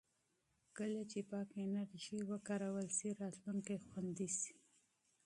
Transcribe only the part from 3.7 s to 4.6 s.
خوندي شي.